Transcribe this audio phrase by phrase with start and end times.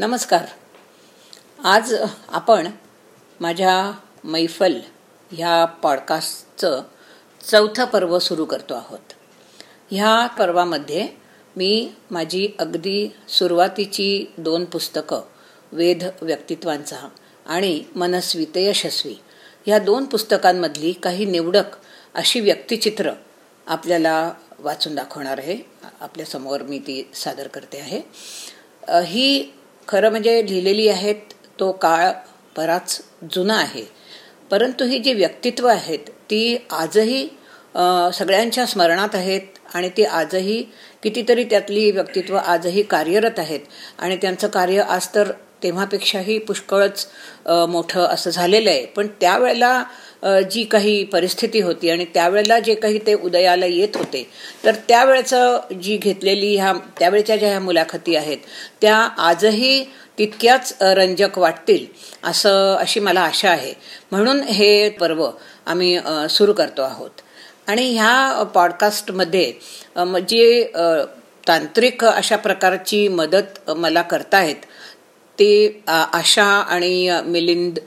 [0.00, 0.46] नमस्कार.
[1.64, 1.94] आज
[2.28, 2.68] आपण
[3.40, 3.92] माझ्या
[4.24, 4.72] मैफल
[5.30, 6.82] ह्या पॉडकास्टचं
[7.50, 9.12] चौथं पर्व सुरू करतो आहोत.
[9.90, 11.08] ह्या पर्वामध्ये
[11.56, 15.20] मी माझी अगदी सुरुवातीची दोन पुस्तकं
[15.72, 17.08] वेध व्यक्तित्वांचा
[17.46, 19.14] आणि मनस्वी ते यशस्वी
[19.66, 21.76] ह्या दोन पुस्तकांमधली काही निवडक
[22.14, 23.12] अशी व्यक्तिचित्र
[23.66, 25.58] आपल्याला वाचून दाखवणार आहे.
[26.00, 28.02] आपल्यासमोर मी ती सादर करते आहे.
[29.06, 29.52] ही
[29.88, 32.10] खरं म्हणजे लिहिलेली आहेत तो काळ
[32.56, 33.00] बराच
[33.34, 33.84] जुना आहे.
[34.50, 37.26] परंतु ही जी व्यक्तित्व आहेत ती आजही
[38.14, 40.62] सगळ्यांच्या स्मरणात आहेत आणि ती आजही
[41.02, 43.60] कितीतरी त्यातली व्यक्तित्व आजही कार्यरत आहेत.
[43.98, 45.30] आणि त्यांचं कार्य आज तर
[45.62, 47.06] तेव्हापेक्षाही पुष्कळच
[47.68, 48.84] मोठं असं झालेलं आहे.
[48.86, 49.82] पण त्यावेळेला
[50.50, 54.22] जी काही परिस्थिती होती आणि त्यावेळेला जे काही ते उदयाला येत होते
[54.64, 58.38] तर त्यावेळेचं जी घेतलेली ह्या त्यावेळच्या ज्या ह्या मुलाखती आहेत
[58.82, 58.96] त्या
[59.28, 59.82] आजही
[60.18, 61.86] तितक्याच रंजक वाटतील
[62.24, 63.72] असं अशी मला आशा आहे.
[64.10, 65.28] म्हणून हे पर्व
[65.66, 65.98] आम्ही
[66.30, 67.10] सुरू करतो आहोत.
[67.68, 69.52] आणि ह्या पॉडकास्टमध्ये
[70.28, 70.64] जे
[71.48, 74.66] तांत्रिक अशा प्रकारची मदत मला करतायत
[75.40, 77.78] ते आशा आणि मिलिंद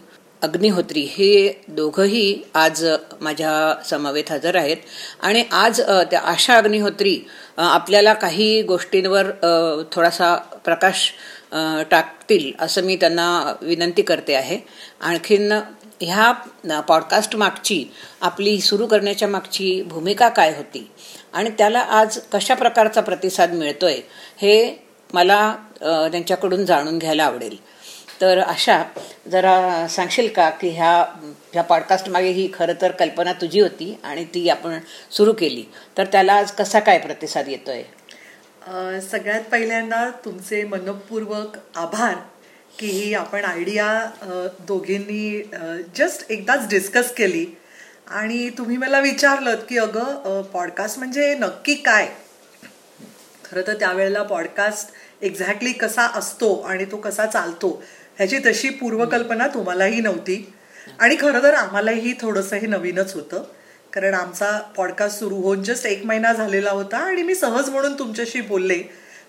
[0.41, 2.83] अग्निहोत्री हे दोघंही आज
[3.21, 4.77] माझ्या समवेत हजर आहेत.
[5.21, 5.81] आणि आज
[6.11, 7.19] त्या आशा अग्निहोत्री
[7.57, 9.29] आपल्याला काही गोष्टींवर
[9.91, 11.11] थोडासा प्रकाश
[11.91, 14.59] टाकतील असं मी त्यांना विनंती करते आहे.
[15.01, 15.51] आणखीन
[16.01, 17.83] ह्या पॉडकास्ट मागची
[18.21, 20.87] आपली सुरू करण्याच्या मागची भूमिका काय होती?
[21.33, 23.99] आणि त्याला आज कशा प्रकारचा प्रतिसाद मिळतोय?
[24.41, 24.82] हे
[25.13, 27.57] मला त्यांच्याकडून जाणून घ्यायला आवडेल.
[28.21, 28.81] तर अशा
[29.31, 30.91] जरा सांगशील का की ह्या
[31.53, 34.77] ह्या पॉडकास्टमागे ही खरं तर कल्पना तुझी होती आणि ती आपण
[35.11, 35.63] सुरू केली.
[35.97, 37.83] तर त्याला आज कसा काय प्रतिसाद येतोय?
[39.01, 42.15] सगळ्यात पहिल्यांदा तुमचे मनपूर्वक आभार
[42.79, 43.87] की ही आपण आयडिया
[44.67, 45.49] दोघींनी
[45.95, 47.45] जस्ट एकदाच डिस्कस केली.
[48.07, 52.07] आणि तुम्ही मला विचारलं की अगं पॉडकास्ट म्हणजे नक्की काय?
[53.53, 54.89] खरं तर त्यावेळेला पॉडकास्ट
[55.21, 57.83] एक्झॅक्टली कसा असतो आणि तो कसा चालतो
[58.17, 60.53] ह्याची तशी पूर्वकल्पना तुम्हालाही नव्हती.
[60.99, 63.43] आणि खरं तर आम्हालाही थोडंसं हे नवीनच होतं
[63.93, 68.41] कारण आमचा पॉडकास्ट सुरू होऊन जस्ट एक महिना झालेला होता आणि मी सहज म्हणून तुमच्याशी
[68.41, 68.77] बोलले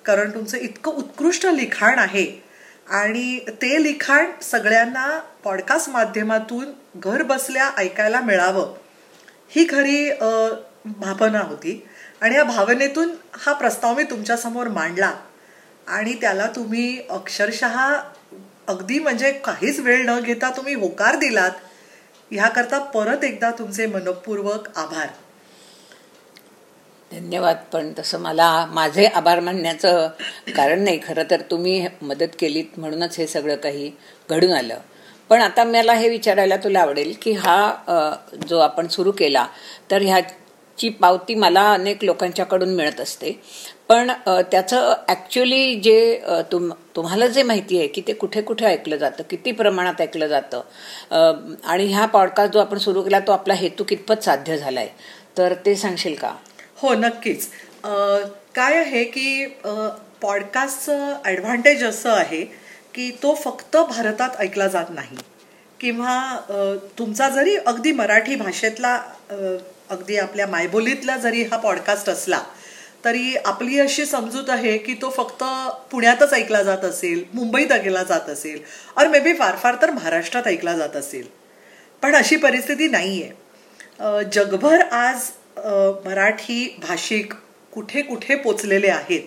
[0.05, 2.45] कारण तुमचं इतकं उत्कृष्ट लिखाण आहे.
[2.89, 6.65] आणि ते लिखाण सगळ्यांना पॉडकास्ट माध्यमातून
[6.97, 8.75] घर बसल्या ऐकायला मिळावं
[9.51, 10.11] ही खरी
[10.85, 11.87] भावना होती.
[12.25, 15.13] आणि या भावनेतून हा प्रस्ताव मी तुमच्यासमोर मांडला.
[15.87, 17.77] आणि त्याला तुम्ही अक्षरशः
[18.69, 21.51] अगदी म्हणजे काहीच वेळ न घेता तुम्ही होकार दिलात.
[22.31, 25.09] ह्याकरता परत एकदा तुमचे मनपूर्वक आभार.
[27.11, 30.09] धन्यवाद पण तसं मला माझे आभार मानण्याचं
[30.57, 31.01] कारण नाही.
[31.07, 33.91] खरं तर तुम्ही मदत केलीत म्हणूनच हे सगळं काही
[34.31, 34.79] घडून आलं.
[35.31, 39.47] पण आता मला हे विचारायला तुला आवडेल की हा जो आपण सुरू केला
[39.91, 40.21] तर ह्या
[40.79, 43.31] ची पावती मला अनेक लोकांच्याकडून मिळत असते.
[43.89, 44.11] पण
[44.51, 46.21] त्याचं ॲक्च्युली जे
[46.53, 50.61] तुम तुम्हाला जे माहिती आहे की ते कुठे कुठे ऐकलं जातं किती प्रमाणात ऐकलं जातं
[51.65, 54.89] आणि हा पॉडकास्ट जो आपण सुरू केला तो आपला हेतू कितपत साध्य झाला आहे
[55.39, 56.33] तर ते सांगशील का?
[56.77, 57.49] हो नक्कीच.
[58.55, 59.47] काय आहे की
[60.23, 62.45] पॉडकास्टचं ॲडव्हान्टेज असं आहे
[62.95, 65.17] की तो फक्त भारतात ऐकला जात नाही.
[65.81, 68.97] किंवा तुमचा जरी अगदी मराठी भाषेतला
[69.91, 72.43] अगदी आपल्या मायबोलीतला जरी हा पॉडकास्ट असला
[73.05, 75.45] तरी आपली अशी समजूत आहे की तो फक्त
[75.91, 78.61] पुण्यातच ऐकला जात असेल मुंबईत ऐकला जात असेल
[78.97, 81.27] और मे बी फार फार तर महाराष्ट्रात ऐकला जात असेल.
[82.03, 85.31] पण अशी परिस्थिती नाही आहे जगभर आज
[86.07, 87.33] मराठी भाषिक
[87.73, 89.23] कुठे कुठे पोचलेले आहेत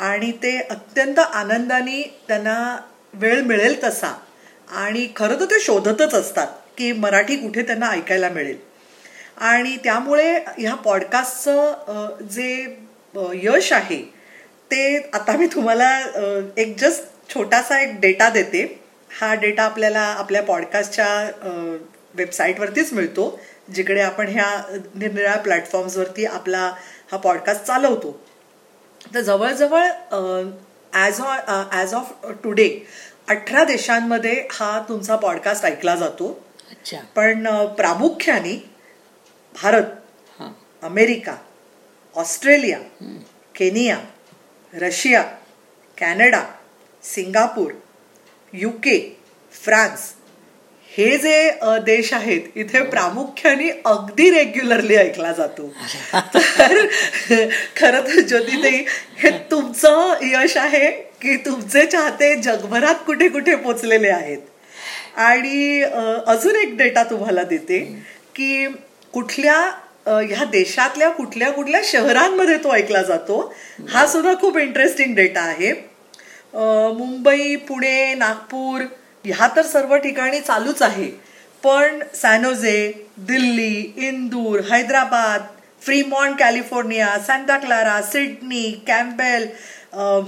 [0.00, 2.76] आणि ते अत्यंत आनंदाने त्यांना
[3.14, 4.14] वेळ मिळेल तसा
[4.70, 6.46] आणि खरं तर ते शोधतच असतात
[6.78, 8.65] की मराठी कुठे त्यांना ऐकायला मिळेल.
[9.36, 12.76] आणि त्यामुळे ह्या पॉडकास्टचं जे
[13.34, 14.02] यश आहे
[14.70, 15.88] ते आता मी तुम्हाला
[16.56, 18.62] एक जस्ट छोटासा एक डेटा देते.
[19.10, 21.76] हा डेटा आपल्याला आपल्या पॉडकास्टच्या
[22.14, 23.38] वेबसाईटवरतीच मिळतो
[23.74, 26.70] जिकडे आपण ह्या निरनिराळ्या प्लॅटफॉर्म्सवरती आपला
[27.12, 28.20] हा पॉडकास्ट चालवतो.
[29.14, 29.86] तर जवळजवळ
[30.92, 31.20] ॲज
[31.72, 32.12] ॲज ऑफ
[32.44, 32.68] टुडे
[33.28, 36.32] अठरा देशांमध्ये हा तुमचा पॉडकास्ट ऐकला जातो.
[37.16, 37.46] पण
[37.76, 38.56] प्रामुख्याने
[39.62, 40.42] Bharat
[40.82, 41.34] America
[42.14, 42.78] Australia
[43.54, 43.96] Kenya
[44.72, 45.22] Russia
[45.98, 46.42] Canada
[47.04, 47.72] Singapore
[48.52, 48.98] UK
[49.52, 50.00] France.
[50.90, 51.50] हे जे
[51.84, 55.68] देश आहेत इथे प्रामुख्याने अगदी रेग्युलरली ऐकला जातो.
[56.34, 56.86] तर
[57.76, 58.84] खरं तर ज्योतिताई
[59.22, 60.90] हे तुमचं यश आहे
[61.22, 64.38] की तुमचे चाहते जगभरात कुठे कुठे पोचलेले आहेत?
[65.16, 67.78] आणि अजून एक डेटा तुम्हाला देते
[68.34, 68.66] की
[69.16, 69.60] कुठल्या
[70.06, 73.38] ह्या देशातल्या कुठल्या कुठल्या शहरांमध्ये तो ऐकला जातो
[73.90, 75.72] हा सुद्धा खूप इंटरेस्टिंग डेटा आहे.
[76.98, 78.82] मुंबई पुणे नागपूर
[79.24, 81.10] ह्या तर सर्व ठिकाणी चालूच आहे.
[81.64, 85.46] पण San Jose Delhi Indore Hyderabad
[85.82, 89.48] Fremont California Santa Clara Sydney Campbell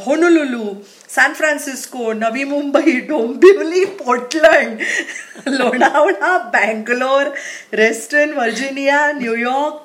[0.05, 0.65] Honolulu
[1.15, 4.79] San Francisco Navi Mumbai Dombivli Portland
[5.49, 7.27] Lonavala Bangalore
[7.79, 9.85] Reston Virginia New York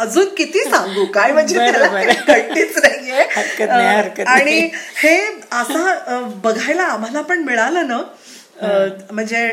[0.00, 1.04] अजून किती सांगू?
[1.04, 1.58] काय म्हणजे
[2.28, 3.22] कट्टीच नाहीये.
[4.28, 5.16] आणि हे
[5.52, 7.98] असं बघायला आम्हाला पण मिळालं ना
[8.62, 9.48] म्हणजे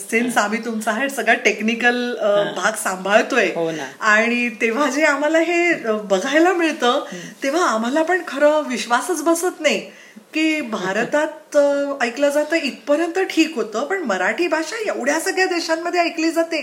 [0.00, 2.14] सिन्स आम्ही तुमचा हे सगळा टेक्निकल
[2.56, 3.50] भाग सांभाळतोय.
[3.56, 3.70] हो
[4.00, 5.72] आणि तेव्हा जे आम्हाला हे
[6.10, 7.04] बघायला मिळतं
[7.42, 9.80] तेव्हा आम्हाला पण खरं विश्वासच बसत नाही.
[10.34, 11.56] की भारतात
[12.02, 16.62] ऐकलं जातं इथपर्यंत ठीक होतं पण मराठी भाषा एवढ्या सगळ्या देशांमध्ये ऐकली जाते.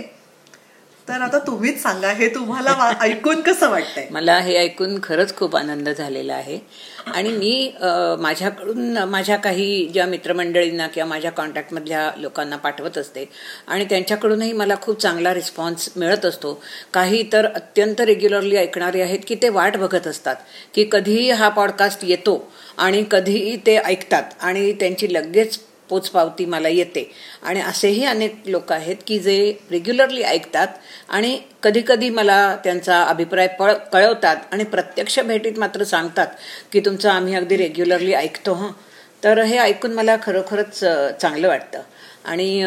[1.12, 4.06] तर आता तुम्हीच सांगा हे तुम्हाला ऐकून कसं वाटतंय?
[4.12, 6.58] मला हे ऐकून खरंच खूप आनंद झालेला आहे.
[7.08, 7.72] आणि मी
[8.20, 13.26] माझ्याकडून माझ्या काही ज्या मित्रमंडळींना किंवा माझ्या कॉन्टॅक्टमधल्या लोकांना पाठवत असते
[13.68, 16.54] आणि त्यांच्याकडूनही मला खूप चांगला रिस्पॉन्स मिळत असतो.
[16.94, 20.36] काही तर अत्यंत रेग्युलरली ऐकणारे आहेत की ते वाट बघत असतात
[20.74, 22.38] की कधीही हा पॉडकास्ट येतो
[22.78, 25.60] आणि कधीही ते ऐकतात आणि त्यांची लगेच
[25.92, 27.10] पोचपावती मला येते.
[27.44, 30.68] आणि असेही अनेक लोक आहेत की जे रेग्युलरली ऐकतात
[31.10, 36.28] आणि कधीकधी मला त्यांचा अभिप्राय पळ कळवतात आणि प्रत्यक्ष भेटीत मात्र सांगतात
[36.72, 38.72] की तुमचं आम्ही अगदी रेग्युलरली ऐकतो हं.
[39.24, 40.80] तर हे ऐकून मला खरोखरच
[41.22, 41.82] चांगलं वाटतं.
[42.26, 42.62] आणि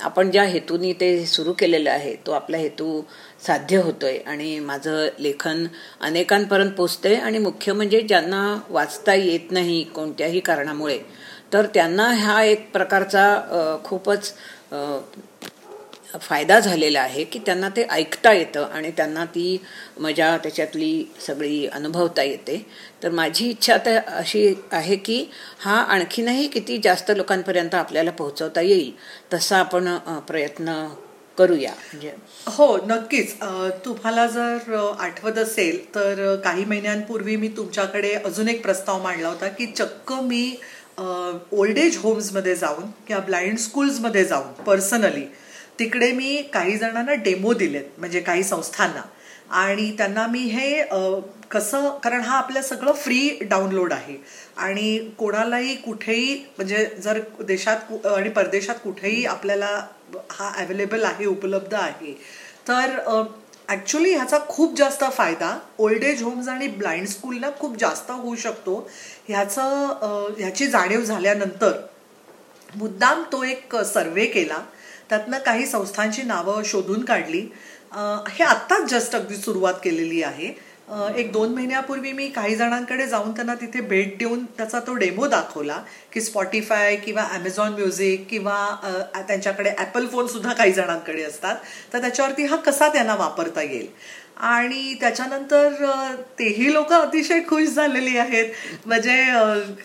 [0.00, 3.02] आपण ज्या हेतूनी ते सुरू केलेलं आहे तो आपला हेतू
[3.46, 4.18] साध्य होतोय.
[4.26, 5.64] आणि माझं लेखन
[6.00, 10.98] अनेकांपर्यंत पोचतंय आणि मुख्य म्हणजे ज्यांना वाचता येत नाही कोणत्याही कारणामुळे
[11.56, 14.32] तर त्यांना हा एक प्रकारचा खूपच
[16.20, 19.46] फायदा झालेला आहे की त्यांना ते ऐकता येतं आणि त्यांना ती
[20.00, 20.90] मजा त्याच्यातली
[21.26, 22.56] सगळी अनुभवता येते.
[23.02, 25.24] तर माझी इच्छा तर अशी आहे की
[25.60, 28.92] हा आणखीनही किती जास्त लोकांपर्यंत आपल्याला पोहोचवता येईल
[29.32, 29.96] तसा आपण
[30.28, 30.86] प्रयत्न
[31.38, 31.70] करूया.
[31.70, 32.12] म्हणजे
[32.46, 33.34] हो नक्कीच.
[33.84, 39.66] तुम्हाला जर आठवत असेल तर काही महिन्यांपूर्वी मी तुमच्याकडे अजून एक प्रस्ताव मांडला होता की
[39.66, 40.56] चक्क मी
[40.98, 45.24] ओल्ड एज होम्समध्ये जाऊन किंवा ब्लाइंड स्कूल्समध्ये जाऊन पर्सनली
[45.78, 49.02] तिकडे मी काही जणांना डेमो दिलेत म्हणजे काही संस्थांना.
[49.50, 50.82] आणि त्यांना मी हे
[51.50, 54.16] कसं कारण हा आपल्या सगळं फ्री डाउनलोड आहे.
[54.56, 59.68] आणि कोणालाही कुठेही म्हणजे जर देशात आणि परदेशात कुठेही आपल्याला
[60.30, 62.12] हा अवेलेबल आहे उपलब्ध आहे
[62.68, 62.98] तर
[63.68, 68.88] ॲक्च्युली ह्याचा खूप जास्त फायदा ओल्ड एज होम्स आणि ब्लाइंड स्कूलला खूप जास्त होऊ शकतो.
[69.28, 71.72] ह्याचं ह्याची जाणीव झाल्यानंतर
[72.76, 74.58] मुद्दाम तो एक सर्वे केला.
[75.10, 77.40] त्यातनं काही संस्थांची नावं शोधून काढली.
[78.28, 80.52] हे आत्ताच जस्ट अगदी सुरुवात केलेली आहे.
[80.88, 85.80] एक दोन महिन्यापूर्वी मी काही जणांकडे जाऊन त्यांना तिथे भेट देऊन त्याचा तो डेमो दाखवला
[86.12, 91.56] की स्पॉटीफाय किंवा ॲमेझॉन म्युझिक किंवा त्यांच्याकडे ॲपल फोन सुद्धा काही जणांकडे असतात.
[91.92, 93.86] तर त्याच्यावरती हा कसा त्यांना वापरता येईल?
[94.36, 98.50] आणि त्याच्यानंतर तेही लोक अतिशय खुश झालेली आहेत.
[98.86, 99.16] म्हणजे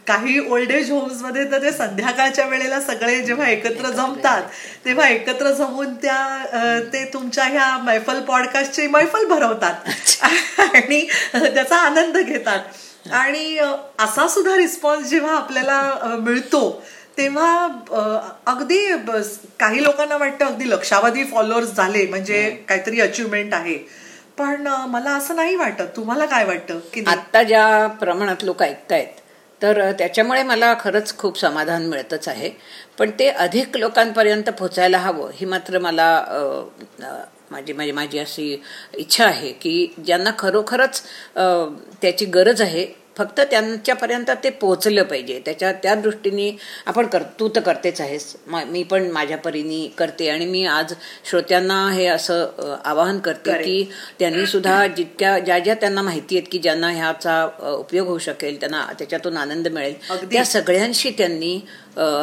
[0.08, 4.42] काही ओल्ड एज होम्समध्ये तर ते संध्याकाळच्या वेळेला सगळे जेव्हा एकत्र जमतात
[4.86, 9.90] तेव्हा एकत्र जमून त्या ते तुमच्या ह्या मैफल पॉडकास्टची मैफल भरवतात.
[10.76, 12.60] आणि त्याचा आनंद घेतात.
[13.14, 13.58] आणि
[14.00, 16.82] असा सुद्धा रिस्पॉन्स जेव्हा आपल्याला मिळतो
[17.18, 17.68] तेव्हा
[18.48, 18.86] अगदी
[19.60, 23.78] काही लोकांना वाटतं अगदी लक्षावधी फॉलोअर्स झाले म्हणजे काहीतरी अचिव्हमेंट आहे.
[24.42, 25.88] पण मला असं नाही वाटत.
[25.96, 29.20] तुम्हाला काय वाटतं की आत्ता ज्या प्रमाणात लोक ऐकतायत
[29.62, 32.50] तर त्याच्यामुळे मला खरंच खूप समाधान मिळतच आहे.
[33.00, 36.08] पण ते अधिक लोकांपर्यंत पोचायला हवं ही मात्र मला
[37.52, 38.62] माझी माझी माझी अशी
[38.98, 41.02] इच्छा आहे की ज्यांना खरोखरच
[42.02, 42.86] त्याची गरज आहे
[43.18, 45.40] फक्त त्यांच्यापर्यंत ते पोहोचलं पाहिजे.
[45.46, 46.50] त्याच्या त्या दृष्टीने
[46.86, 48.36] आपण कर तू तर करतेच आहेस.
[48.48, 50.94] मी पण माझ्या परीने करते आणि मी आज
[51.30, 53.84] श्रोत्यांना हे असं आवाहन करते की
[54.20, 57.44] त्यांनी सुद्धा जितक्या ज्या ज्या त्यांना माहिती आहेत की ज्यांना ह्याचा
[57.80, 59.94] उपयोग होऊ शकेल त्यांना त्याच्यातून आनंद मिळेल
[60.32, 61.60] त्या सगळ्यांशी त्यांनी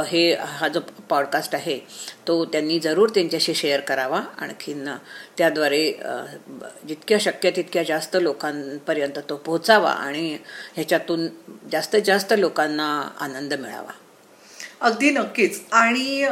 [0.08, 1.78] हे हा जो पॉडकास्ट आहे
[2.28, 4.20] तो त्यांनी जरूर त्यांच्याशी शेअर करावा.
[4.38, 4.88] आणखीन
[5.38, 5.84] त्याद्वारे
[6.88, 10.36] जितक्या शक्य तितक्या जास्त लोकांपर्यंत तो पोहोचावा आणि
[10.74, 11.26] ह्याच्यातून
[11.72, 12.88] जास्तीत जास्त लोकांना
[13.20, 13.92] आनंद मिळावा.
[14.80, 15.60] अगदी नक्कीच.
[15.72, 16.26] आणि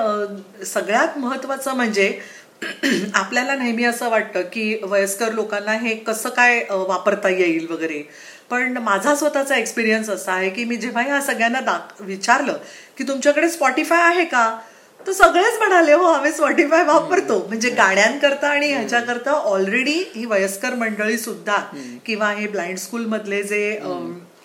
[0.66, 2.18] सगळ्यात महत्वाचं म्हणजे
[3.14, 8.02] आपल्याला नेहमी असं वाटतं की वयस्कर लोकांना हे कसं काय वापरता येईल वगैरे.
[8.50, 12.58] पण माझा स्वतःचा एक्सपिरियन्स असा आहे की मी जेव्हा ह्या सगळ्यांना दाख विचारलं
[12.98, 14.58] की तुमच्याकडे स्पॉटीफाय आहे का?
[15.06, 17.38] तर सगळेच म्हणाले हो आम्ही स्पॉटीफाय वापरतो.
[17.48, 21.58] म्हणजे गाण्यांकरता आणि ह्याच्याकरता ऑलरेडी ही वयस्कर मंडळी सुद्धा
[22.06, 23.78] किंवा हे ब्लाइंड स्कूल मधले जे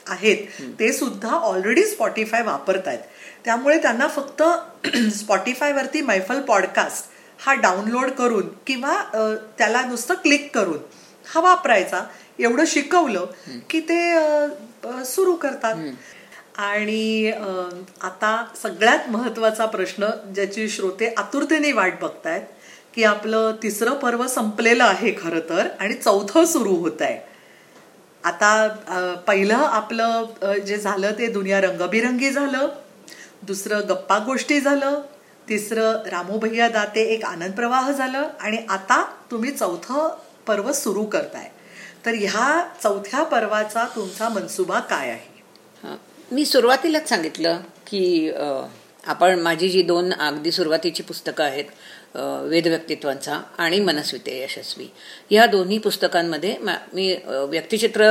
[0.08, 0.48] आहेत
[0.80, 3.00] ते सुद्धा ऑलरेडी स्पॉटीफाय वापरतायत.
[3.46, 4.44] त्यामुळे त्यांना फक्त
[5.16, 9.02] स्पॉटीफायवरती मैफल पॉडकास्ट हा डाउनलोड करून किंवा
[9.58, 10.78] त्याला नुसतं क्लिक करून
[11.26, 12.04] हा वापरायचा.
[12.40, 13.26] एवढं शिकवलं
[13.70, 14.00] की ते
[15.06, 15.76] सुरू करतात.
[16.58, 17.32] आणि
[18.02, 18.32] आता
[18.64, 22.42] सगळ्यात महत्त्वाचा प्रश्न ज्याची श्रोते आतुरतेने वाट बघतायत
[22.96, 27.20] की आपलं तिसरं पर्व संपलेलं आहे खरं तर आणि चौथं सुरू होत आहे
[28.24, 28.68] आता
[29.28, 32.68] पहिलं आपलं जे झालं ते दुनिया रंगबिरंगी झालं
[33.44, 35.02] दुसरं गप्पा गोष्टी झालं
[35.50, 39.02] तिसरं रामू भैया दाते एक आनंद प्रवाह झालं आणि आता
[39.32, 40.10] तुम्ही चौथं
[40.48, 41.50] पर्व सुरू करताय.
[42.06, 45.30] तर ह्या चौथ्या पर्वाचा तुमचा मनसुबा काय आहे?
[46.32, 48.32] मी सुरुवातीलाच सांगितलं की
[49.08, 51.66] आपण माझी जी दोन अगदी सुरुवातीची पुस्तकं आहेत
[52.16, 54.86] वेदव्यक्तित्वांचा आणि मनस्विते यशस्वी.
[55.30, 56.56] ह्या दोन्ही पुस्तकांमध्ये
[56.94, 58.06] मी व्यक्तिचित्र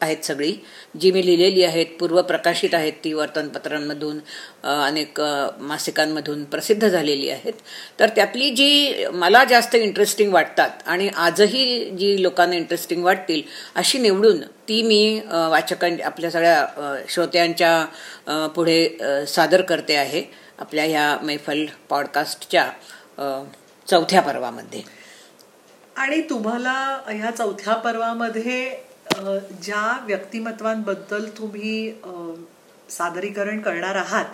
[0.00, 0.52] आहेत सगळी.
[1.00, 4.18] जी मी लिहिलेली आहेत पूर्व प्रकाशित आहेत ती वर्तमानपत्रांमधून
[4.64, 5.20] अनेक
[5.60, 7.52] मासिकांमधून प्रसिद्ध झालेली आहेत.
[8.00, 13.42] तर त्यातली जी मला जास्त इंटरेस्टिंग वाटतात आणि आजही जी लोकांना इंटरेस्टिंग वाटतील
[13.74, 20.22] अशी निवडून ती मी वाचकांच्या आपल्या सगळ्या श्रोत्यांच्या पुढे सादर करते आहे
[20.58, 22.70] आपल्या ह्या मैफल पॉडकास्टच्या
[23.86, 24.82] चौथ्या पर्वामध्ये.
[25.96, 26.72] आणि तुम्हाला
[27.08, 28.68] ह्या चौथ्या पर्वामध्ये
[29.62, 31.92] ज्या व्यक्तिमत्वांबद्दल तुम्ही
[32.90, 34.24] सादरीकरण करणार आहात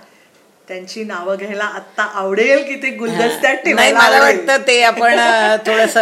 [0.71, 5.19] त्यांची नावं घ्यायला आता आवडेल की ते गुलदस्त्यात ठेवायला मला वाटतं ते आपण
[5.67, 5.95] थोडस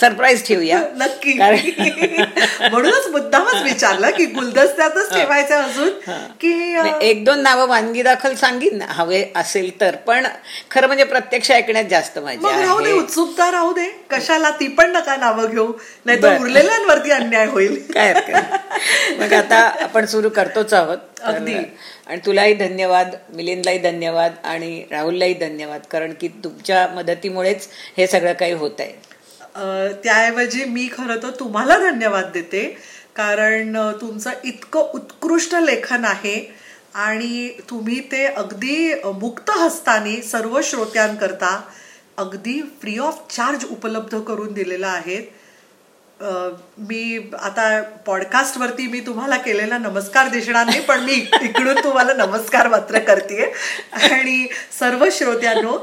[0.00, 0.78] सरप्राईज ठेवूया.
[0.96, 1.32] नक्की.
[2.70, 5.90] म्हणूनच मुद्दामच विचारलं की गुलदस्त्यातच ठेवायचं अजून
[6.40, 6.52] की
[7.00, 9.96] एक दोन नावं वानगी दाखल सांगीन हवे असेल तर.
[9.96, 10.26] पण
[10.70, 13.88] खरं म्हणजे प्रत्यक्ष ऐकण्यात जास्त मजा राहू दे उत्सुकता राहू दे.
[14.10, 15.72] कशाला ती पण नका नावं घेऊ.
[16.06, 17.82] नाही तर उरलेल्यांवरती अन्याय होईल.
[17.94, 18.14] काय
[19.18, 20.98] मग आता आपण सुरू करतोच आहोत.
[21.22, 21.54] अगदी.
[22.06, 28.52] आणि तुलाही धन्यवाद मिलिंदलाही धन्यवाद आणि राहुललाही धन्यवाद कारण की तुमच्या मदतीमुळेच हे सगळं काही
[28.52, 28.92] होत आहे.
[30.04, 32.64] त्याऐवजी मी खरं तर तुम्हाला धन्यवाद देते
[33.16, 36.34] कारण तुमचं इतकं उत्कृष्ट लेखन आहे
[36.94, 41.60] आणि तुम्ही ते अगदी मुक्त हस्ताने सर्व श्रोत्यांकरता
[42.18, 45.22] अगदी फ्री ऑफ चार्ज उपलब्ध करून दिलेलं आहेत.
[46.20, 52.98] मी आता पॉडकास्टवरती मी तुम्हाला केलेला नमस्कार दिसणार नाही पण मी इकडून तुम्हाला नमस्कार मात्र
[52.98, 53.50] करते
[53.92, 54.46] आणि
[54.80, 55.78] सर्व श्रोत्यांनो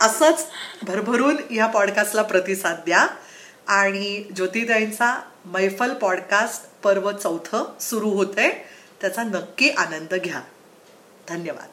[0.00, 0.46] असंच
[0.82, 3.06] भरभरून ह्या पॉडकास्टला प्रतिसाद द्या.
[3.66, 8.50] आणि ज्योतिताईंचा मैफल पॉडकास्ट पर्व चौथं सुरू होतंय.
[9.00, 10.40] त्याचा नक्की आनंद घ्या.
[11.28, 11.68] धन्यवाद.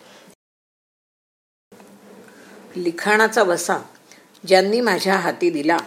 [2.75, 3.77] लिखाणाचा वसा
[4.47, 5.77] ज्यांनी माझ्या हाती दिला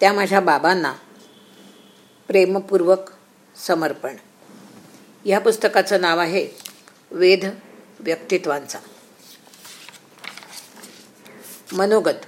[0.00, 0.92] त्या माझ्या बाबांना
[2.32, 3.10] प्रेमपूर्वक
[3.66, 4.16] समर्पण.
[5.24, 6.48] या पुस्तकाचं नाव आहे
[7.10, 7.46] वेध
[8.00, 8.78] व्यक्तित्वांचा.
[11.72, 12.24] मनोगत.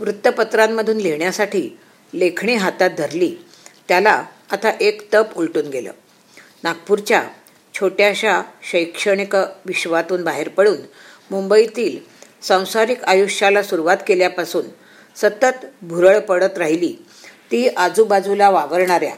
[0.00, 1.78] वृत्तपत्रांमधून लिहिण्यासाठी
[2.14, 3.36] लेखणी हातात धरली
[3.88, 5.92] त्याला आता एक तप उलटून गेलं.
[6.62, 7.28] नागपूरच्या
[7.74, 9.34] छोट्याशा शैक्षणिक
[9.64, 10.78] विश्वातून बाहेर पडून
[11.30, 11.98] मुंबईतील
[12.42, 14.64] सांसारिक आयुष्याला सुरुवात केल्यापासून
[15.16, 16.96] सतत भुरळ पडत राहिली
[17.50, 19.14] ती आजूबाजूला वावरणाऱ्या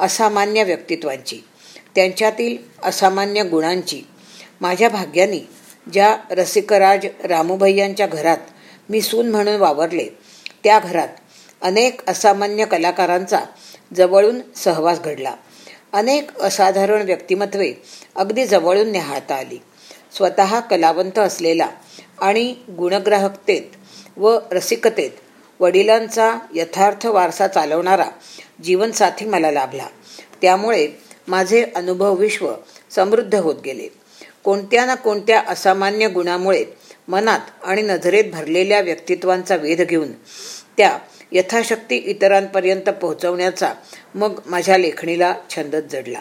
[0.00, 1.40] असामान्य व्यक्तित्वांची
[1.94, 4.02] त्यांच्यातील असामान्य गुणांची.
[4.60, 5.48] माझ्या भाग्याने
[5.92, 8.38] ज्या रसिकराज रामूभैयांच्या घरात
[8.88, 10.08] मी सून म्हणून वावरले
[10.64, 11.08] त्या घरात
[11.62, 13.40] अनेक असामान्य कलाकारांचा
[13.96, 15.34] जवळून सहवास घडला.
[15.92, 17.72] अनेक असाधारण व्यक्तिमत्वे
[18.16, 19.58] अगदी जवळून न्याहाळता आली.
[20.16, 21.68] स्वतः कलावंत असलेला
[22.20, 23.62] आणि गुणग्राहकतेत
[24.16, 25.10] व रसिकतेत
[25.60, 28.06] वडिलांचा यथार्थ वारसा चालवणारा
[28.64, 29.86] जीवनसाथी मला लाभला.
[30.42, 30.88] त्यामुळे
[31.28, 32.54] माझे अनुभव विश्व
[32.90, 33.88] समृद्ध होत गेले.
[34.44, 36.64] कोणत्या ना कोणत्या असामान्य गुणामुळे
[37.08, 40.12] मनात आणि नजरेत भरलेल्या व्यक्तित्वांचा वेध घेऊन
[40.76, 40.98] त्या
[41.32, 43.74] यथाशक्ती इतरांपर्यंत पोहोचवण्याचा
[44.14, 46.20] मग माझ्या लेखणीला छंदच जडला.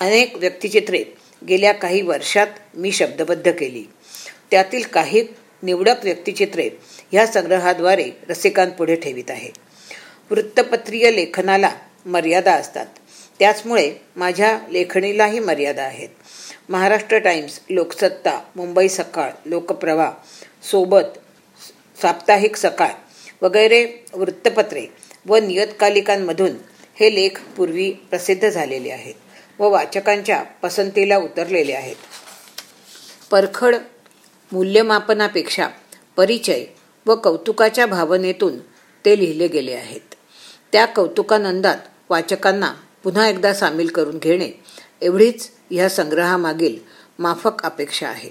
[0.00, 1.04] अनेक व्यक्तिचित्रे
[1.48, 3.84] गेल्या काही वर्षात मी शब्दबद्ध केली.
[4.50, 5.26] त्यातील काही
[5.62, 6.70] निवडक व्यक्तिचित्रे
[7.12, 9.50] ह्या संग्रहाद्वारे रसिकांपुढे ठेवित आहे.
[10.30, 11.70] वृत्तपत्रीय लेखनाला
[12.06, 12.86] मर्यादा असतात.
[13.38, 16.08] त्याचमुळे माझ्या लेखणीलाही मर्यादा आहेत.
[16.68, 20.12] महाराष्ट्र टाइम्स लोकसत्ता मुंबई सकाळ लोकप्रवाह
[20.70, 21.18] सोबत
[22.02, 22.90] साप्ताहिक सकाळ
[23.42, 24.86] वगैरे वृत्तपत्रे
[25.26, 26.50] व नियतकालिकांमधून
[27.00, 29.14] हे लेख पूर्वी प्रसिद्ध झालेले आहेत
[29.58, 31.96] व वाचकांच्या पसंतीला उतरलेले आहेत.
[33.30, 33.76] परखड
[34.52, 35.68] मूल्यमापनापेक्षा
[36.16, 36.64] परिचय
[37.06, 38.58] व कौतुकाच्या भावनेतून
[39.04, 40.14] ते लिहिले गेले आहेत.
[40.72, 41.76] त्या कौतुकानंदात
[42.10, 42.72] वाचकांना
[43.04, 44.50] पुन्हा एकदा सामील करून घेणे
[45.02, 46.76] एवढीच ह्या संग्रहामागील
[47.18, 48.30] माफक अपेक्षा आहे.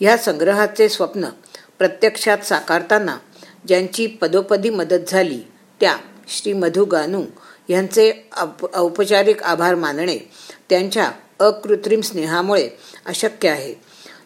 [0.00, 1.28] ह्या संग्रहाचे स्वप्न
[1.78, 3.16] प्रत्यक्षात साकारताना
[3.68, 5.40] ज्यांची पदोपदी मदत झाली
[5.80, 5.96] त्या
[6.28, 7.24] श्री मधु गानू
[7.68, 8.12] यांचे
[8.74, 10.18] औपचारिक आभार मानणे
[10.70, 11.10] त्यांच्या
[11.40, 12.68] अकृत्रिम स्नेहामुळे
[13.06, 13.74] अशक्य आहे.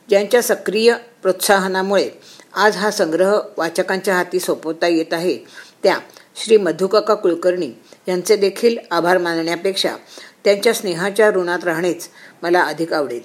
[0.08, 2.10] ज्यांच्या सक्रिय प्रोत्साहनामुळे
[2.54, 5.36] आज हा संग्रह वाचकांच्या हाती सोपवता येत आहे.
[5.82, 5.98] त्या
[6.36, 7.70] श्री मधुकाका कुलकर्णी
[8.08, 9.96] यांचे देखील आभार मानण्यापेक्षा
[10.44, 12.08] त्यांच्या स्नेहाच्या ऋणात राहणेच
[12.42, 13.20] मला अधिक आवडेल.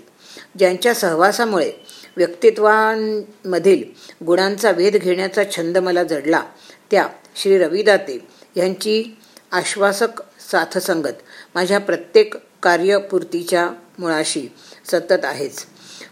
[0.60, 1.72] ज्यांच्या सहवासामुळे
[2.18, 3.84] व्यक्तित्वांमधील
[4.26, 6.42] गुणांचा वेध घेण्याचा छंद मला जडला
[6.92, 8.20] त्या श्री रविदाते
[8.56, 9.04] यांची
[9.52, 11.22] आश्वासक साथसंगत
[11.56, 14.48] माझ्या प्रत्येक कार्यपूर्तीच्या मुळाशी
[14.92, 15.66] सतत आहेच.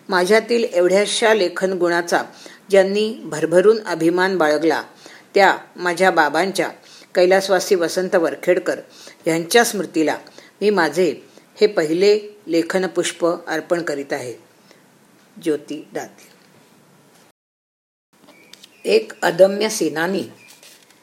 [0.10, 2.22] माझ्यातील एवढ्याशा लेखन गुणाचा
[2.70, 4.84] ज्यांनी भरभरून अभिमान बाळगला
[5.36, 6.70] त्या माझ्या बाबांच्या
[7.15, 8.79] कैलासवासी वसंत वरखेडकर
[9.27, 10.17] यांच्या स्मृतीला
[10.62, 11.10] मी माझे
[11.62, 14.34] हे पहिले लेखनपुष्प अर्पण करीत आहे.
[15.44, 16.27] ज्योती दाती
[18.86, 20.24] एक अदम्य सेनानी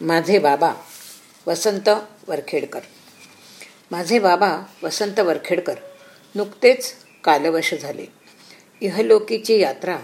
[0.01, 0.73] माझे बाबा
[1.47, 1.89] वसंत
[2.29, 2.81] वरखेडकर.
[3.91, 5.75] माझे बाबा वसंत वरखेडकर
[6.35, 8.07] नुकतेच कालवश झाले.
[8.81, 9.99] इहलोकीची यात्रा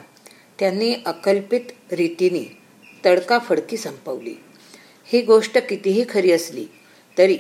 [0.59, 2.59] त्यांनी अकल्पित रीतीने
[3.05, 4.35] तडकाफडकी संपवली.
[5.07, 6.67] ही गोष्ट कितीही खरी असली
[7.19, 7.39] तरी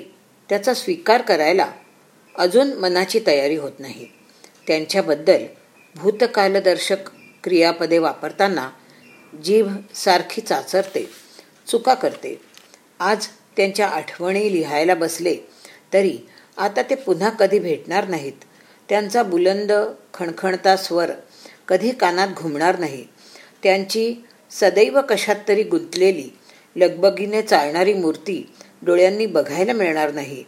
[0.48, 1.72] त्याचा स्वीकार करायला
[2.34, 4.06] अजून मनाची तयारी होत नाही.
[4.66, 5.44] त्यांच्याबद्दल
[5.96, 6.96] भूतकालदर्शक
[7.44, 8.70] क्रियापदे वापरताना
[9.44, 11.08] जीभ सारखी चाचरते
[11.66, 12.40] चुका करते.
[13.00, 15.36] आज त्यांच्या आठवणी लिहायला बसले
[15.92, 16.18] तरी
[16.56, 18.44] आता ते पुन्हा कधी भेटणार नाहीत?
[18.88, 19.72] त्यांचा बुलंद
[20.14, 21.10] खणखणता स्वर
[21.68, 23.04] कधी कानात घुमणार नाही.
[23.62, 24.14] त्यांची
[24.50, 26.28] सदैव कशात तरी गुंतलेली
[26.76, 30.44] लगबगीने चालणारी मूर्ती डोळ्यांनी बघायला मिळणार नाही.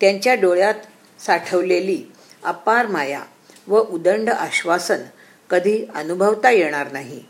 [0.00, 0.74] त्यांच्या डोळ्यात
[1.20, 2.02] साठवलेली
[2.44, 3.22] अपार माया
[3.66, 5.02] व उदंड आश्वासन
[5.50, 7.20] कधी अनुभवता येणार नाही.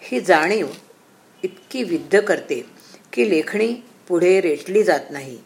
[0.00, 0.66] ही जाणीव
[1.42, 2.64] इतकी विद्ध करते
[3.12, 3.74] की लेखणी
[4.08, 5.38] पुढे रेटली जात नाही.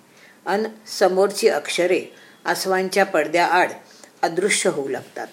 [0.46, 0.66] अन
[0.98, 2.04] समोरची अक्षरे
[2.44, 3.70] आसवांच्या पडद्याआड
[4.22, 5.26] अदृश्य होऊ लागतात.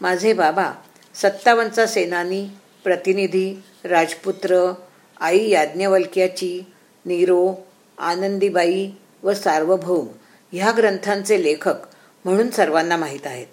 [0.00, 0.72] माझे बाबा
[1.14, 2.48] सत्तावनचा सेनानी
[2.84, 4.72] प्रतिनिधी राजपुत्र
[5.20, 6.62] आई याज्ञवल्क्याची
[7.04, 7.54] नीरो
[7.98, 8.90] आनंदीबाई
[9.22, 10.08] व सार्वभौम
[10.52, 11.74] ह्या ग्रंथांचे लेखक
[12.24, 13.46] म्हणून सर्वांना माहीत आहेत.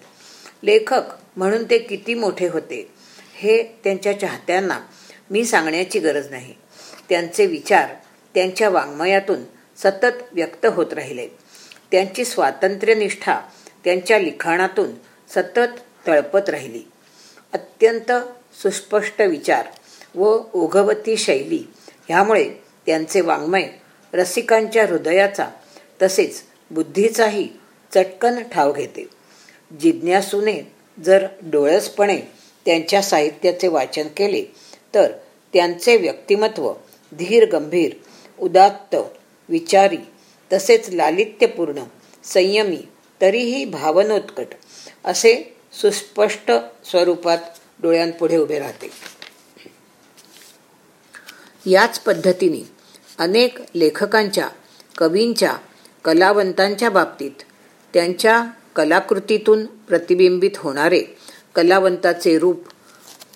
[0.62, 1.02] लेखक
[1.36, 2.90] म्हणून ते किती मोठे होते
[3.34, 4.80] हे त्यांच्या चाहत्यांना
[5.30, 6.54] मी सांगण्याची गरज नाही.
[7.08, 7.94] त्यांचे विचार
[8.34, 9.44] त्यांच्या वाङ्मयातून
[9.76, 11.28] सतत व्यक्त होत राहिले.
[11.90, 13.40] त्यांची स्वातंत्र्यनिष्ठा
[13.86, 14.90] त्यांच्या लिखाणातून
[15.30, 16.82] सतत तळपत राहिली.
[17.52, 18.12] अत्यंत
[18.62, 19.66] सुस्पष्ट विचार
[20.14, 21.62] व ओघवती शैली
[22.08, 22.48] ह्यामुळे
[22.86, 23.68] त्यांचे वाङ्मय
[24.12, 25.48] रसिकांच्या हृदयाचा
[26.02, 27.48] तसेच बुद्धीचाही
[27.94, 29.06] चटकन ठाव घेते.
[29.80, 30.60] जिज्ञासूने
[31.04, 32.18] जर डोळसपणे
[32.64, 34.44] त्यांच्या साहित्याचे वाचन केले
[34.94, 35.12] तर
[35.52, 36.72] त्यांचे व्यक्तिमत्व
[37.12, 37.92] धीर गंभीर
[38.38, 38.96] उदात्त
[39.48, 39.98] विचारी
[40.52, 41.82] तसेच लालित्यपूर्ण
[42.24, 42.82] संयमी
[43.20, 44.46] तरीही भावनोत्कट
[45.04, 46.52] असे सुस्पष्ट
[46.84, 47.38] स्वरूपात
[47.82, 48.90] डोळ्यांपुढे उभे राहते.
[51.66, 52.62] याच पद्धतीने
[53.18, 54.48] अनेक लेखकांच्या
[54.98, 55.52] कवींच्या
[56.04, 57.42] कलावंतांच्या बाबतीत
[57.94, 58.44] त्यांच्या
[58.76, 61.00] कलाकृतीतून प्रतिबिंबित होणारे
[61.54, 62.68] कलावंताचे रूप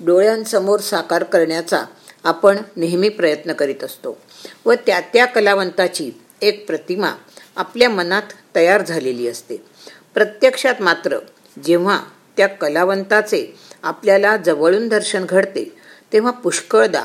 [0.01, 1.85] डोळ्यांसमोर साकार करण्याचा
[2.25, 4.19] आपण नेहमी प्रयत्न करीत असतो
[4.65, 6.11] व त्या त्या कलावंताची
[6.43, 7.15] एक प्रतिमा
[7.57, 8.23] आपल्या मनात
[8.55, 9.70] तयार झालेली असते.
[10.15, 11.19] प्रत्यक्षात मात्र
[11.65, 12.01] जेव्हा
[12.37, 13.47] त्या कलावंताचे
[13.83, 15.65] आपल्याला जवळून दर्शन घडते
[16.13, 17.05] तेव्हा पुष्कळदा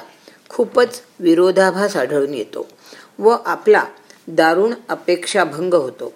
[0.49, 2.67] खूपच विरोधाभास आढळून येतो
[3.19, 3.83] व आपला
[4.27, 6.13] दारुण अपेक्षाभंग होतो.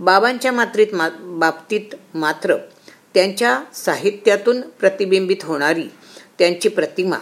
[0.00, 2.56] बाबांच्या मात्रीत मा बाबतीत मात्र
[3.14, 5.88] त्यांच्या साहित्यातून प्रतिबिंबित होणारी
[6.38, 7.18] त्यांची प्रतिमा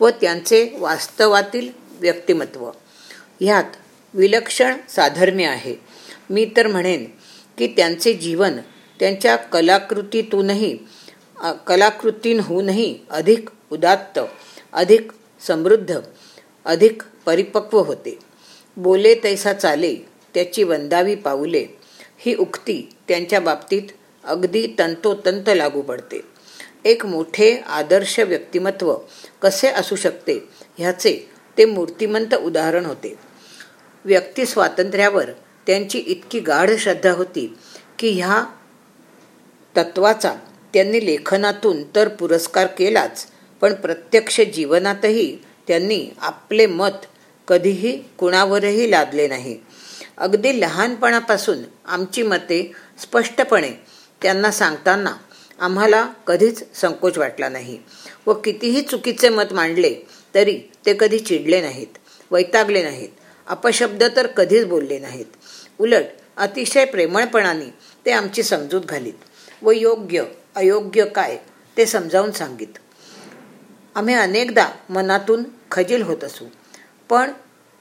[0.00, 1.68] व त्यांचे वास्तवातील
[2.00, 2.70] व्यक्तिमत्व
[3.40, 3.76] ह्यात
[4.14, 5.76] विलक्षण साधर्म्य आहे.
[6.30, 7.04] मी तर म्हणेन
[7.58, 8.56] की त्यांचे जीवन
[9.00, 10.76] त्यांच्या कलाकृतीतूनही
[11.66, 14.20] कलाकृतींहूनही अधिक उदात्त
[14.72, 15.10] अधिक
[15.46, 15.98] समृद्ध
[16.64, 18.18] अधिक परिपक्व होते.
[18.76, 19.94] बोले तैसा चाले
[20.34, 21.66] त्याची वंदावी पाऊले
[22.18, 23.92] ही उक्ती त्यांच्या बाबतीत
[24.24, 26.20] अगदी तंतोतंत लागू पडते.
[26.84, 28.94] एक मोठे आदर्श व्यक्तिमत्व
[29.42, 30.38] कसे असू शकते
[30.78, 31.16] ह्याचे
[31.58, 33.14] ते मूर्तिमंत उदाहरण होते.
[34.04, 35.30] व्यक्ती स्वातंत्र्यावर
[35.66, 37.46] त्यांची इतकी गाढ श्रद्धा होती
[37.98, 38.44] की ह्या
[39.74, 40.34] तत्वाचा
[40.74, 43.26] त्यांनी लेखनातून तर पुरस्कार केलाच
[43.62, 45.36] पण प्रत्यक्ष जीवनातही
[45.68, 47.06] त्यांनी आपले मत
[47.48, 49.56] कधीही कुणावरही लादले नाही.
[50.16, 52.60] अगदी लहानपणापासून आमची मते
[53.02, 53.70] स्पष्टपणे
[54.22, 55.14] त्यांना सांगताना
[55.58, 57.78] आम्हाला कधीच संकोच वाटला नाही
[58.26, 59.94] व कितीही चुकीचे मत मांडले
[60.34, 61.98] तरी ते कधी चिडले नाहीत
[62.30, 63.08] वैतागले नाहीत
[63.46, 65.24] अपशब्द तर कधीच बोलले नाहीत.
[65.80, 66.04] उलट
[66.36, 67.70] अतिशय प्रेमळपणाने
[68.06, 70.24] ते आमची समजूत घालीत व योग्य
[70.56, 71.36] अयोग्य काय
[71.76, 72.78] ते समजावून सांगित.
[73.96, 76.44] आम्ही अनेकदा मनातून खजील होत असू
[77.10, 77.30] पण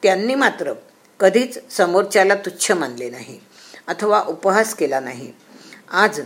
[0.04, 0.74] त्यांनी मात्र
[1.20, 3.40] कधीच समोरच्याला तुच्छ मानले नाही
[3.88, 5.32] अथवा उपहास केला नाही.
[5.92, 6.20] आज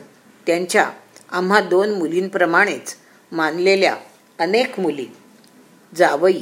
[0.47, 0.89] त्यांच्या
[1.31, 2.95] आम्हा दोन मुलींप्रमाणेच
[3.31, 3.95] मानलेल्या
[4.39, 5.05] अनेक मुली
[5.93, 6.41] जावई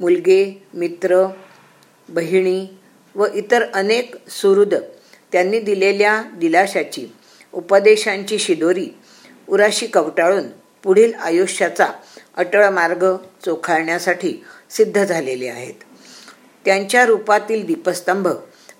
[0.00, 0.42] मुलगे
[0.74, 1.24] मित्र
[2.08, 2.66] बहिणी
[3.14, 4.74] व इतर अनेक सुहृद
[5.32, 7.06] त्यांनी दिलेल्या दिलाशाची
[7.52, 8.88] उपदेशांची शिदोरी
[9.48, 10.48] उराशी कवटाळून
[10.82, 11.86] पुढील आयुष्याचा
[12.36, 15.74] अटळ मार्ग चोखाळण्यासाठी सिद्ध झालेले आहेत.
[16.64, 18.28] त्यांच्या रूपातील दीपस्तंभ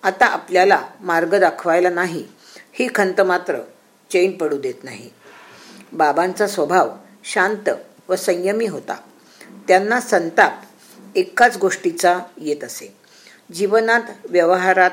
[0.02, 2.26] आता आपल्याला मार्ग दाखवायला नाही
[2.72, 3.58] ही खंत मात्र
[4.12, 5.10] चैन पडू देत नाही.
[5.92, 6.90] बाबांचा स्वभाव
[7.24, 7.70] शांत
[8.08, 8.94] व संयमी होता.
[9.68, 10.52] त्यांना संताप
[11.16, 12.99] एकाच गोष्टीचा येत असे.
[13.54, 14.90] जीवनात व्यवहारात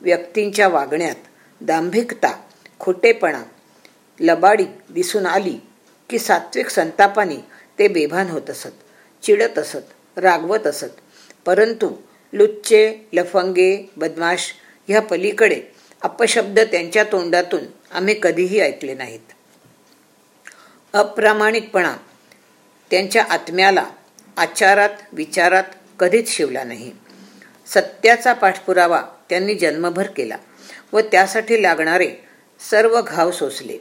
[0.00, 1.14] व्यक्तींच्या वागण्यात
[1.60, 2.40] दांभिकता
[2.80, 3.42] खोटेपणा
[4.20, 5.58] लबाडी दिसून आली
[6.10, 7.36] की सात्विक संतापाने
[7.78, 8.70] ते बेभान होत असत
[9.22, 10.90] चिडत असत रागवत असत.
[11.46, 11.90] परंतु
[12.32, 14.52] लुच्चे लफंगे बदमाश
[14.88, 15.62] ह्या पलीकडे
[16.02, 19.32] अपशब्द त्यांच्या तोंडातून आम्ही कधीही ऐकले नाहीत.
[20.92, 21.96] अप्रामाणिकपणा
[22.90, 23.90] त्यांच्या आत्म्याला
[24.36, 25.64] आचारात विचारात
[25.98, 26.92] कधीच शिवला नाही.
[27.74, 30.36] सत्याचा पाठपुरावा त्यांनी जन्मभर केला
[30.92, 32.10] व त्यासाठी लागणारे
[32.70, 33.76] सर्व घाव सोसले.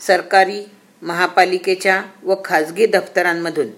[0.00, 0.62] सरकारी
[1.02, 3.68] महापालिकेच्या व खाजगी दफ्तरांमधून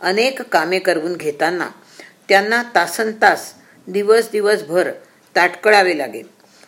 [0.00, 1.68] अनेक कामे करवून घेताना
[2.28, 3.52] त्यांना तासन तास
[3.86, 4.90] दिवस दिवसभर
[5.36, 6.26] ताटकळावे लागेल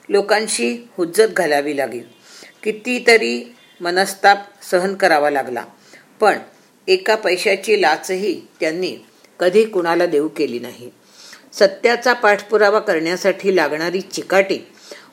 [0.09, 2.05] लोकांशी हुज्जत घालावी लागेल
[2.62, 5.64] कितीतरी मनस्ताप सहन करावा लागला.
[6.20, 6.38] पण
[6.88, 8.96] एका पैशाची लाचही त्यांनी
[9.40, 10.90] कधी कुणाला देऊ केली नाही.
[11.52, 14.58] सत्याचा पाठपुरावा करण्यासाठी लागणारी चिकाटी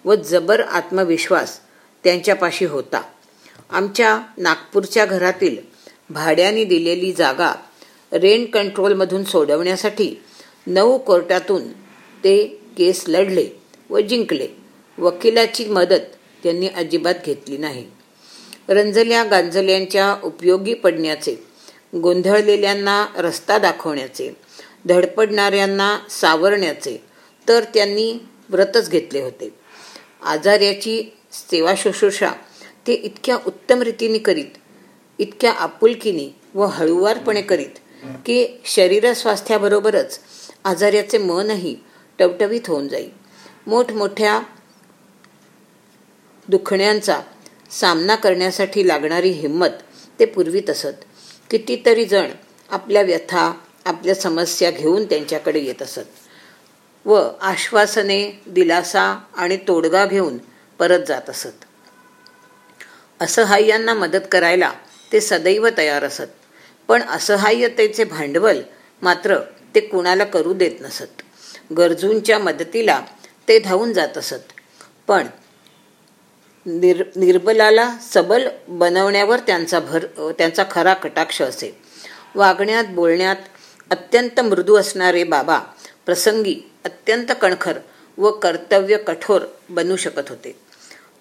[0.05, 1.59] व जबर आत्मविश्वास
[2.03, 3.01] त्यांच्यापाशी होता.
[3.69, 5.57] आमच्या नागपूरच्या घरातील
[6.09, 7.53] भाड्याने दिलेली जागा
[8.13, 10.21] रेंट कंट्रोलमधून सोडवण्यासाठी
[10.67, 11.71] नऊ कोर्टातून
[12.23, 13.47] ते केस लढले
[13.89, 14.47] व जिंकले.
[14.97, 17.85] वकिलाची मदत त्यांनी अजिबात घेतली नाही.
[18.69, 21.35] रंजल्या गांजल्यांच्या उपयोगी पडण्याचे
[21.95, 24.44] गोंधळलेल्यांना रस्ता दाखवण्याचे
[24.85, 26.97] धडपडणाऱ्यांना सावरण्याचे
[27.47, 28.11] तर त्यांनी
[28.49, 29.49] व्रतच घेतले होते.
[30.23, 32.31] आजार्याची सेवा शुश्रूषा
[32.87, 34.57] ते इतक्या उत्तम रीतीने करीत
[35.19, 37.79] इतक्या आपुलकीने व हळुवारपणे करीत
[38.25, 40.19] की शरीर स्वास्थ्याबरोबरच
[40.63, 41.75] आजार्याचे मनही
[42.19, 43.09] टवटवीत होऊन जाईल
[43.67, 44.39] मोठमोठ्या
[46.47, 47.19] दुखण्यांचा
[47.71, 49.81] सामना करण्यासाठी लागणारी हिंमत
[50.19, 51.05] ते पुरवीत असत
[51.49, 52.29] कितीतरी जण
[52.69, 53.51] आपल्या व्यथा
[53.85, 56.05] आपल्या समस्या घेऊन त्यांच्याकडे येत असत.
[57.05, 60.37] व आश्वासने दिलासा आणि तोडगा घेऊन
[60.79, 61.65] परत जात असत.
[63.21, 64.71] असहाय्यांना मदत करायला
[65.11, 66.27] ते सदैव तयार असत.
[66.87, 68.61] पण असहाय्यतेचे भांडवल
[69.01, 69.39] मात्र
[69.75, 71.21] ते कुणाला करू देत नसत.
[71.77, 73.01] गरजूंच्या मदतीला
[73.47, 74.53] ते धावून जात असत.
[75.07, 75.27] पण
[76.65, 81.77] निर निर्बलाला सबल बनवण्यावर त्यांचा भर त्यांचा खरा कटाक्ष असे.
[82.35, 83.35] वागण्यात बोलण्यात
[83.89, 85.59] अत्यंत मृदू असणारे बाबा
[86.05, 87.79] प्रसंगी अत्यंत कणखर
[88.17, 90.59] व कर्तव्य कठोर बनू शकत होते.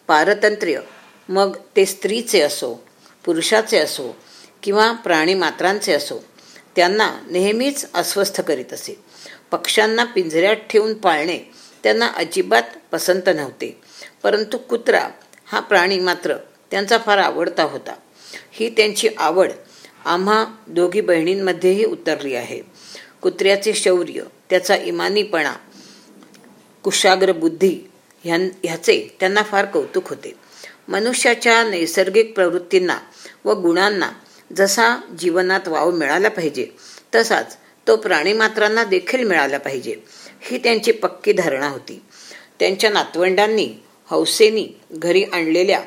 [0.07, 0.81] पारतंत्र्य
[1.29, 2.85] मग ते स्त्रीचे असो
[3.25, 4.17] पुरुषाचे असो
[4.63, 6.25] किंवा प्राणीमात्रांचे असो
[6.77, 9.05] त्यांना नेहमीच अस्वस्थ करीत असे.
[9.51, 11.39] पक्ष्यांना पिंजऱ्यात ठेवून पाळणे
[11.83, 13.81] त्यांना अजिबात पसंत नव्हते.
[14.23, 15.09] परंतु कुत्रा
[15.47, 16.37] हा प्राणी मात्र
[16.71, 17.95] त्यांचा फार आवडता होता.
[18.53, 19.53] ही त्यांची आवड
[20.05, 22.61] आम्हा दोघी बहिणींमध्येही उतरली आहे.
[23.23, 25.53] कुत्र्याचे शौर्य त्याचा इमानीपणा
[26.83, 27.79] कुशाग्र बुद्धी
[28.25, 30.35] ह्यां ह्याचे त्यांना फार कौतुक होते.
[30.89, 32.99] मनुष्याच्या नैसर्गिक प्रवृत्तींना
[33.45, 34.11] व गुणांना
[34.57, 36.67] जसा जीवनात वाव मिळाला पाहिजे
[37.15, 39.97] तसाच तो प्राणीमात्रांना देखील मिळाला पाहिजे
[40.41, 42.03] ही त्यांची पक्की धारणा होती.
[42.59, 43.69] त्यांच्या नातवंडांनी
[44.11, 45.81] हौसेनी घरी आणलेल्या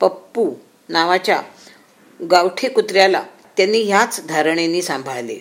[0.00, 0.54] पप्पू
[0.88, 1.42] नावाच्या
[2.30, 3.22] गावठी कुत्र्याला
[3.56, 5.38] त्यांनी ह्याच धारणेने सांभाळले.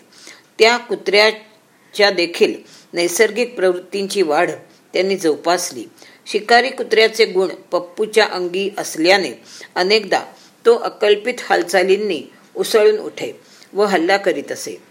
[0.60, 2.54] त्या कुत्र्याच्या देखील
[2.93, 4.52] नैसर्गिक प्रवृत्तींची वाढ
[4.93, 5.86] त्यांनी जोपासली.
[6.26, 9.32] शिकारी कुत्र्याचे गुण पप्पूच्या अंगी असल्याने
[9.76, 10.19] अनेकदा
[10.65, 12.21] तो अकल्पित हालचालींनी
[12.56, 13.32] उसळून उठे
[13.74, 14.82] व हल्ला करीत असे.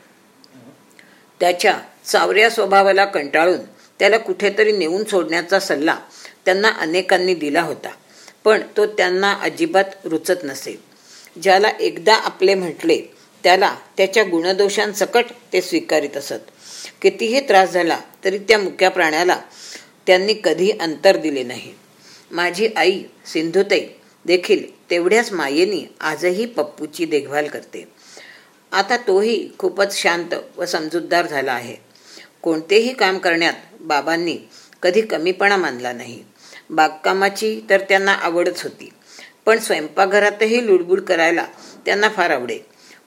[1.40, 3.58] त्याच्या चावऱ्या स्वभावाला कंटाळून
[3.98, 5.98] त्याला कुठेतरी नेऊन सोडण्याचा सल्ला
[6.44, 7.90] त्यांना अनेकांनी दिला होता
[8.44, 10.89] पण तो त्यांना अजिबात रुचत नसे.
[11.42, 13.02] ज्याला एकदा आपले म्हटले
[13.42, 16.50] त्याला त्याच्या गुणदोषांसकट ते स्वीकारित असत.
[17.02, 19.40] कितीही त्रास झाला तरी त्या मुक्या प्राण्याला
[20.06, 21.74] त्यांनी कधी अंतर दिले नाही.
[22.30, 23.86] माझी आई सिंधुताई
[24.24, 27.88] देखील तेवढ्याच मायेनी आजही पप्पूची देखभाल करते.
[28.72, 31.76] आता तोही खूपच शांत व समजूतदार झाला आहे.
[32.42, 34.38] कोणतेही काम करण्यात बाबांनी
[34.82, 36.24] कधी कमीपणा मानला नाही.
[36.70, 38.90] बागकामाची तर त्यांना आवडच होती.
[39.46, 41.46] पण स्वयंपाकघरातही लुडबुड करायला
[41.86, 42.58] त्यांना फार आवडे.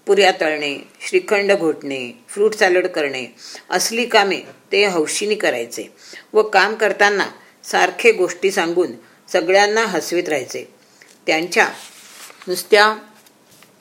[0.05, 3.35] पुऱ्या तळणे श्रीखंड घोटणे फ्रूट सॅलड करणे
[3.69, 4.39] असली कामे
[4.71, 5.83] ते हौशीने करायचे
[6.33, 7.25] व काम करताना
[7.63, 8.91] सारखे गोष्टी सांगून
[9.31, 10.73] सगळ्यांना हसवीत राहायचे.
[11.27, 11.67] त्यांच्या
[12.47, 12.95] नुसत्या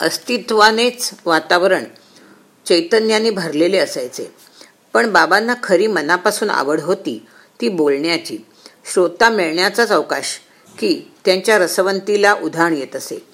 [0.00, 1.84] अस्तित्वानेच वातावरण
[2.66, 4.30] चैतन्याने भरलेले असायचे.
[4.92, 7.26] पण बाबांना खरी मनापासून आवड होती
[7.60, 8.38] ती बोलण्याची.
[8.92, 10.38] श्रोता मिळण्याचाच अवकाश
[10.78, 13.24] की त्यांच्या रसवंतीला उधाण येत असे.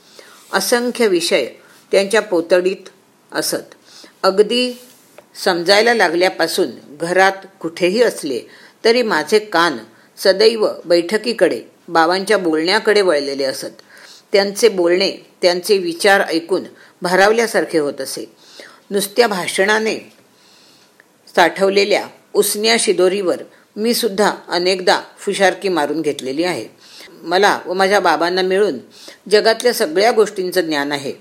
[0.53, 1.47] असंख्य विषय
[1.93, 2.89] त्यांच्या पोतडीत
[3.33, 3.75] असत.
[4.23, 4.81] अगदी
[5.45, 6.69] समजायला लागल्यापासून
[7.01, 8.41] घरात कुठेही असले
[8.85, 9.77] तरी माझे कान
[10.17, 13.67] सदैव बैठकीकडे बाबांच्या बोलण्याकडे वळलेले असत.
[14.33, 16.63] त्यांचे बोलणे त्यांचे विचार ऐकून
[17.03, 18.33] भारावल्यासारखे होत असे.
[18.91, 20.13] नुसत्या भाषणाने
[21.37, 23.37] साठवलेल्या उसन्या शिदोरीवर
[23.77, 26.69] मी सुद्धा अनेकदा फुशारकी मारून घेतलेली आहे.
[27.23, 28.75] मला व माझ्या बाबांना मिळून
[29.31, 31.13] जगातल्या सगळ्या गोष्टींचं ज्ञान आहे.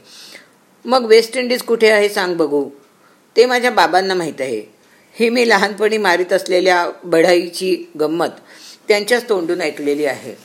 [0.85, 2.69] मग वेस्ट इंडिज कुठे आहे सांग बघू.
[3.35, 4.63] ते माझ्या बाबांना माहीत आहे.
[5.19, 8.27] ही मी लहानपणी मारित असलेल्या बढाईची गंमत
[8.87, 10.35] त्यांच्याच तोंडून ऐकलेली आहे.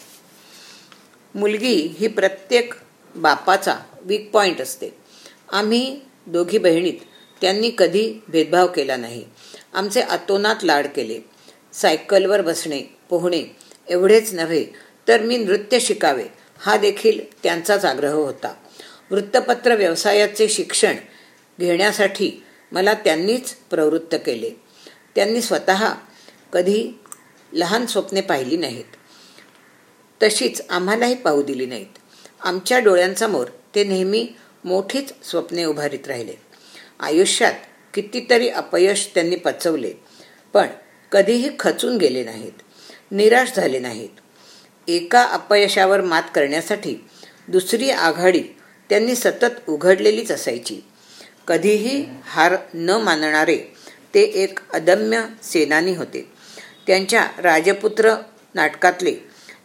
[1.34, 2.74] मुलगी ही प्रत्येक
[3.14, 4.88] बापाचा वीक पॉईंट असते.
[5.52, 6.92] आम्ही दोघी बहिणीत
[7.40, 9.24] त्यांनी कधी भेदभाव केला नाही.
[9.74, 11.18] आमचे अतोनात लाड केले.
[11.72, 13.56] सायकलवर बसणे पोहणे
[13.88, 14.66] एवढेच नव्हे
[15.08, 16.24] तर मी नृत्य शिकावे
[16.58, 18.54] हा देखील त्यांचाच आग्रह होता.
[19.10, 20.94] वृत्तपत्र व्यवसायाचे शिक्षण
[21.60, 24.50] घेण्यासाठी मला त्यांनीच प्रवृत्त केले.
[25.14, 25.92] त्यांनी स्वतः
[26.52, 26.98] कधी
[27.52, 28.84] लहान स्वप्ने पाहिली नाहीत.
[30.22, 31.98] तशीच आम्हालाही पाहू दिली नाहीत.
[32.40, 34.28] आमच्या डोळ्यांसमोर ते नेहमी
[34.64, 36.34] मोठीच स्वप्ने उभारीत राहिले.
[37.00, 37.52] आयुष्यात
[37.94, 39.92] कितीतरी अपयश त्यांनी पचवले
[40.52, 40.66] पण
[41.12, 42.52] कधीही खचून गेले नाहीत.
[43.10, 44.08] निराश झाले नाहीत.
[44.88, 46.94] एका अपयशावर मात करण्यासाठी
[47.48, 48.42] दुसरी आघाडी
[48.90, 50.80] त्यांनी सतत उघडलेलीच असायची.
[51.48, 53.56] कधीही हार न मानणारे
[54.14, 56.26] ते एक अदम्य सेनानी होते.
[56.86, 58.14] त्यांच्या राजपुत्र
[58.54, 59.14] नाटकातले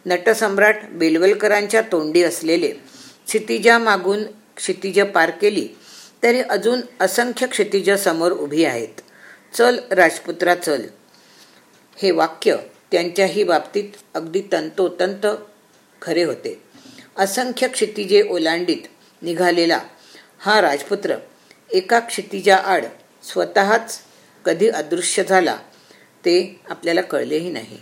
[0.06, 4.24] नटसम्राट बेलवलकरांच्या तोंडी असलेले क्षितिजा मागून
[4.56, 5.68] क्षितिज पार केली
[6.22, 9.00] तरी अजून असंख्य क्षितिज समोर उभी आहेत.
[9.54, 10.82] चल राजपुत्रा चल.
[11.96, 12.56] हे वाक्य
[12.92, 15.26] त्यांच्याही बाबतीत अगदी तंतोतंत
[16.02, 16.62] खरे होते.
[17.16, 18.86] असंख्य क्षितिजे ओलांडीत
[19.22, 19.80] निघालेला
[20.38, 21.16] हा राजपुत्र
[21.70, 22.84] एका क्षितिजा आड
[23.24, 23.98] स्वतःच
[24.44, 25.56] कधी अदृश्य झाला
[26.24, 27.78] ते आपल्याला कळलेही नाही.